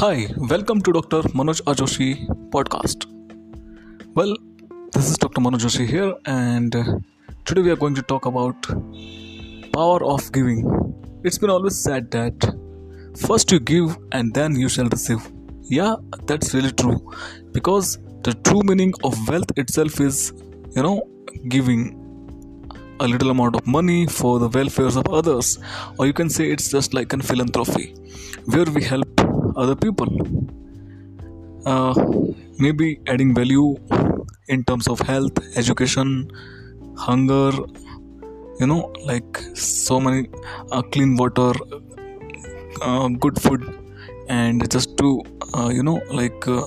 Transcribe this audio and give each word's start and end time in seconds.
Hi, 0.00 0.28
welcome 0.38 0.80
to 0.80 0.92
Dr. 0.92 1.18
Manoj 1.38 1.60
A 1.66 1.74
Joshi 1.78 2.26
podcast. 2.52 3.04
Well, 4.14 4.34
this 4.94 5.10
is 5.10 5.18
Dr. 5.18 5.42
Manoj 5.42 5.64
Joshi 5.64 5.86
here, 5.86 6.14
and 6.24 6.74
uh, 6.74 6.84
today 7.44 7.60
we 7.60 7.70
are 7.70 7.76
going 7.76 7.94
to 7.96 8.00
talk 8.00 8.24
about 8.24 8.68
power 9.74 10.02
of 10.02 10.32
giving. 10.32 10.62
It's 11.22 11.36
been 11.36 11.50
always 11.50 11.76
said 11.78 12.10
that 12.12 12.48
first 13.26 13.52
you 13.52 13.60
give 13.60 13.98
and 14.12 14.32
then 14.32 14.56
you 14.56 14.70
shall 14.70 14.88
receive. 14.88 15.20
Yeah, 15.64 15.96
that's 16.24 16.54
really 16.54 16.72
true 16.72 16.98
because 17.52 17.98
the 18.22 18.32
true 18.32 18.62
meaning 18.62 18.94
of 19.04 19.28
wealth 19.28 19.52
itself 19.58 20.00
is, 20.00 20.32
you 20.74 20.82
know, 20.82 21.06
giving 21.50 21.84
a 23.00 23.06
little 23.06 23.28
amount 23.28 23.54
of 23.54 23.66
money 23.66 24.06
for 24.06 24.38
the 24.38 24.48
welfare 24.48 24.86
of 24.86 25.06
others, 25.08 25.58
or 25.98 26.06
you 26.06 26.14
can 26.14 26.30
say 26.30 26.50
it's 26.50 26.70
just 26.70 26.94
like 26.94 27.12
a 27.12 27.18
philanthropy 27.18 27.94
where 28.46 28.64
we 28.64 28.82
help 28.82 29.19
other 29.56 29.74
people. 29.74 30.08
Uh, 31.66 31.94
maybe 32.58 33.00
adding 33.06 33.34
value 33.34 33.76
in 34.48 34.64
terms 34.64 34.88
of 34.88 35.00
health, 35.00 35.38
education, 35.56 36.30
hunger, 36.96 37.50
you 38.58 38.66
know, 38.66 38.92
like 39.04 39.38
so 39.54 40.00
many 40.00 40.28
uh, 40.72 40.82
clean 40.82 41.16
water, 41.16 41.52
uh, 42.82 43.08
good 43.08 43.40
food, 43.40 43.62
and 44.28 44.70
just 44.70 44.96
to, 44.98 45.22
uh, 45.54 45.68
you 45.68 45.82
know, 45.82 46.00
like 46.10 46.46
uh, 46.48 46.62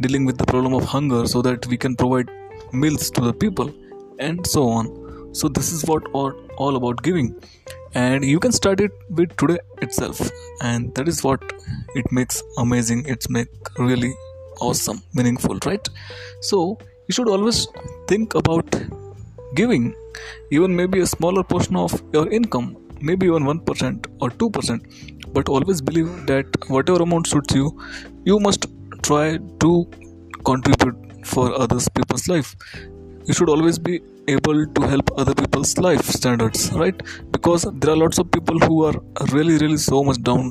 dealing 0.00 0.24
with 0.24 0.38
the 0.38 0.44
problem 0.46 0.74
of 0.74 0.84
hunger 0.84 1.26
so 1.26 1.42
that 1.42 1.66
we 1.66 1.76
can 1.76 1.96
provide 1.96 2.28
meals 2.72 3.10
to 3.10 3.20
the 3.20 3.32
people 3.32 3.72
and 4.18 4.46
so 4.46 4.68
on 4.68 4.86
so 5.32 5.48
this 5.48 5.72
is 5.72 5.84
what 5.84 6.06
all, 6.12 6.32
all 6.56 6.76
about 6.76 7.02
giving 7.02 7.34
and 7.94 8.24
you 8.24 8.38
can 8.38 8.52
start 8.52 8.80
it 8.80 8.92
with 9.08 9.36
today 9.36 9.58
itself. 9.82 10.20
And 10.62 10.94
that 10.94 11.08
is 11.08 11.22
what 11.24 11.42
it 11.94 12.10
makes 12.12 12.42
amazing. 12.58 13.04
It's 13.06 13.28
make 13.28 13.48
really 13.78 14.14
awesome 14.60 15.02
meaningful 15.14 15.58
right? 15.64 15.88
So 16.40 16.78
you 17.08 17.12
should 17.12 17.28
always 17.28 17.66
think 18.06 18.34
about 18.34 18.68
giving 19.54 19.94
even 20.50 20.76
maybe 20.76 21.00
a 21.00 21.06
smaller 21.06 21.42
portion 21.42 21.76
of 21.76 22.02
your 22.12 22.30
income 22.30 22.76
maybe 23.00 23.26
even 23.26 23.44
1% 23.44 24.06
or 24.20 24.30
2% 24.30 25.32
but 25.32 25.48
always 25.48 25.80
believe 25.80 26.26
that 26.26 26.46
whatever 26.68 27.02
amount 27.02 27.26
suits 27.26 27.54
you 27.54 27.80
you 28.24 28.38
must 28.38 28.66
try 29.02 29.38
to 29.60 29.88
contribute 30.44 30.96
for 31.24 31.52
others 31.54 31.88
people's 31.88 32.28
life. 32.28 32.56
You 33.24 33.34
should 33.34 33.48
always 33.48 33.78
be 33.78 34.00
able 34.28 34.66
to 34.66 34.86
help 34.86 35.10
other 35.16 35.34
people's 35.34 35.76
life 35.78 36.04
standards 36.04 36.72
right 36.72 37.00
because 37.40 37.66
there 37.74 37.90
are 37.92 37.96
lots 37.96 38.18
of 38.18 38.30
people 38.30 38.58
who 38.60 38.84
are 38.84 38.94
really 39.32 39.56
really 39.58 39.78
so 39.78 40.02
much 40.04 40.22
down 40.22 40.48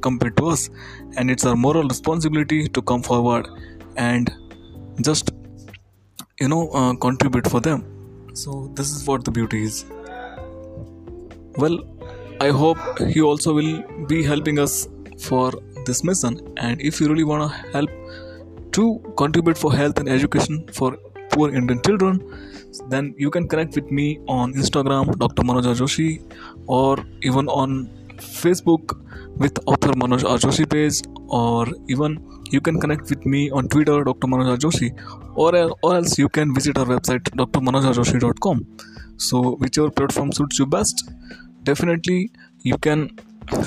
compared 0.00 0.36
to 0.36 0.48
us. 0.48 0.70
And 1.16 1.30
it's 1.30 1.46
our 1.46 1.56
moral 1.56 1.88
responsibility 1.88 2.68
to 2.68 2.82
come 2.82 3.02
forward 3.02 3.48
and 3.96 4.30
just 5.00 5.30
you 6.40 6.48
know 6.48 6.68
uh, 6.70 6.94
contribute 6.94 7.48
for 7.48 7.60
them. 7.60 7.84
So 8.34 8.70
this 8.74 8.90
is 8.90 9.06
what 9.06 9.24
the 9.24 9.30
beauty 9.30 9.62
is. 9.64 9.84
Well 11.56 11.78
i 12.40 12.50
hope 12.50 12.78
he 13.12 13.20
also 13.28 13.52
will 13.52 13.70
be 14.10 14.22
helping 14.22 14.58
us 14.64 14.74
for 15.18 15.52
this 15.86 16.04
mission. 16.04 16.36
And 16.56 16.80
if 16.80 17.00
you 17.00 17.08
really 17.08 17.24
want 17.24 17.50
to 17.50 17.72
help 17.72 17.90
to 18.72 18.84
contribute 19.16 19.58
for 19.58 19.72
health 19.74 19.98
and 19.98 20.08
education 20.08 20.68
for 20.72 20.96
poor 21.30 21.54
Indian 21.54 21.80
children, 21.82 22.22
then 22.88 23.14
you 23.16 23.30
can 23.30 23.48
connect 23.48 23.74
with 23.74 23.90
me 23.90 24.20
on 24.28 24.54
Instagram, 24.54 25.16
Dr. 25.18 25.42
Manoj 25.42 25.74
Joshi, 25.80 26.22
or 26.66 26.98
even 27.22 27.48
on 27.48 27.90
Facebook 28.16 28.96
with 29.36 29.58
author 29.66 29.92
Manoj 29.92 30.22
Joshi 30.38 30.68
page, 30.68 31.02
or 31.28 31.66
even 31.88 32.18
you 32.50 32.60
can 32.60 32.80
connect 32.80 33.08
with 33.10 33.24
me 33.24 33.50
on 33.50 33.68
Twitter, 33.68 34.04
Dr. 34.04 34.26
Manoj 34.26 34.58
Joshi, 34.58 34.90
or, 35.34 35.54
or 35.82 35.96
else 35.96 36.18
you 36.18 36.28
can 36.28 36.54
visit 36.54 36.78
our 36.78 36.86
website, 36.86 37.22
drmanojajoshi.com. 37.36 38.66
So, 39.16 39.56
whichever 39.56 39.90
platform 39.90 40.32
suits 40.32 40.58
you 40.58 40.66
best, 40.66 41.10
definitely 41.64 42.30
you 42.62 42.78
can 42.78 43.10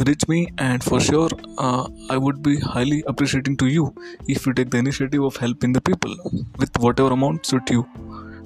reach 0.08 0.28
me 0.28 0.40
and 0.58 0.84
for 0.84 1.00
sure 1.00 1.30
uh, 1.58 1.88
i 2.09 2.18
would 2.18 2.42
be 2.44 2.59
highly 2.59 3.03
appreciating 3.08 3.58
to 3.58 3.68
you 3.68 3.94
if 4.28 4.46
you 4.46 4.53
take 4.53 4.69
the 4.69 4.78
initiative 4.78 5.24
of 5.24 5.36
helping 5.38 5.74
the 5.74 5.81
people 5.81 6.16
with 6.59 6.78
whatever 6.80 7.12
amount 7.14 7.46
suit 7.46 7.69
you 7.69 7.86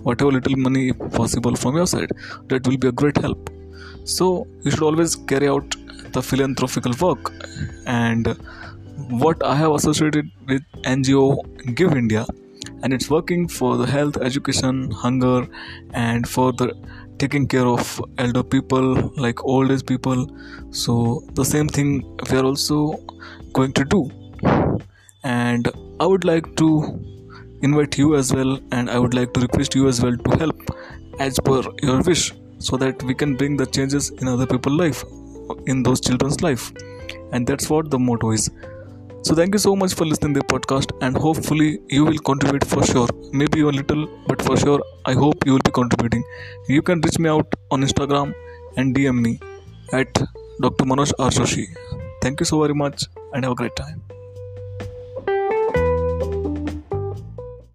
whatever 0.07 0.31
little 0.31 0.55
money 0.55 0.93
possible 1.19 1.55
from 1.55 1.75
your 1.75 1.87
side. 1.87 2.11
That 2.49 2.67
will 2.67 2.77
be 2.77 2.87
a 2.87 2.91
great 2.91 3.17
help. 3.17 3.49
So 4.03 4.47
you 4.61 4.71
should 4.71 4.83
always 4.83 5.15
carry 5.15 5.47
out 5.47 5.75
the 6.13 6.21
philanthropical 6.21 6.93
work. 7.01 7.33
And 7.85 8.37
what 9.23 9.41
i 9.45 9.53
have 9.55 9.73
associated 9.77 10.27
with 10.49 10.63
ngo 10.91 11.23
GiveIndia 11.79 12.21
and 12.81 12.93
it's 12.97 13.09
working 13.15 13.41
for 13.55 13.71
the 13.81 13.85
health 13.85 14.17
education 14.27 14.79
hunger 15.01 15.47
and 15.93 16.29
for 16.35 16.45
the 16.53 16.67
taking 17.17 17.47
care 17.47 17.65
of 17.65 18.01
elder 18.17 18.43
people 18.43 19.11
like 19.15 19.43
old 19.43 19.71
age 19.71 19.85
people. 19.85 20.27
So 20.71 21.23
the 21.33 21.45
same 21.45 21.67
thing 21.67 22.17
we 22.29 22.37
are 22.37 22.45
also 22.45 22.99
going 23.53 23.73
to 23.73 23.85
do. 23.85 24.09
And 25.23 25.69
i 25.99 26.05
would 26.05 26.25
like 26.25 26.55
to 26.57 26.67
invite 27.61 27.97
you 27.97 28.15
as 28.15 28.33
well 28.33 28.59
and 28.73 28.89
i 28.89 28.99
would 28.99 29.13
like 29.13 29.33
to 29.33 29.39
request 29.39 29.73
you 29.73 29.87
as 29.87 30.01
well 30.03 30.17
to 30.25 30.37
help 30.37 30.71
as 31.19 31.39
per 31.39 31.61
your 31.81 32.01
wish 32.01 32.33
so 32.59 32.75
that 32.77 33.01
we 33.03 33.13
can 33.13 33.35
bring 33.35 33.55
the 33.55 33.65
changes 33.65 34.09
in 34.09 34.27
other 34.27 34.45
people's 34.45 34.77
life 34.77 35.03
in 35.67 35.83
those 35.83 36.01
children's 36.01 36.41
life. 36.41 36.71
And 37.31 37.45
that's 37.45 37.69
what 37.69 37.91
the 37.91 37.99
motto 37.99 38.31
is 38.31 38.49
so 39.25 39.33
thank 39.37 39.55
you 39.55 39.59
so 39.59 39.75
much 39.81 39.93
for 39.97 40.05
listening 40.05 40.33
to 40.35 40.39
the 40.41 40.47
podcast 40.53 40.91
and 41.05 41.17
hopefully 41.17 41.79
you 41.89 42.05
will 42.05 42.19
contribute 42.29 42.65
for 42.73 42.83
sure. 42.85 43.07
Maybe 43.33 43.61
a 43.61 43.73
little, 43.79 44.07
but 44.27 44.39
for 44.41 44.55
sure 44.55 44.81
I 45.05 45.13
hope 45.13 45.45
you 45.47 45.53
will 45.53 45.65
be 45.65 45.71
contributing. 45.71 46.23
You 46.67 46.83
can 46.83 47.01
reach 47.01 47.17
me 47.17 47.29
out 47.29 47.55
on 47.71 47.81
Instagram 47.81 48.35
and 48.77 48.95
DM 48.95 49.21
me 49.21 49.39
at 49.93 50.13
Dr. 50.61 50.85
Manoj 50.85 51.13
A 51.17 51.29
Joshi. 51.37 51.65
Thank 52.21 52.39
you 52.39 52.45
so 52.45 52.61
very 52.61 52.75
much 52.75 53.05
and 53.33 53.43
have 53.43 53.53
a 53.53 53.55
great 53.55 53.75
time. 53.75 54.14